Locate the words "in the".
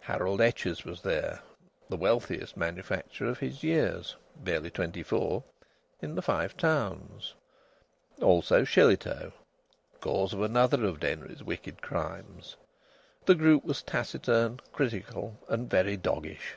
6.00-6.22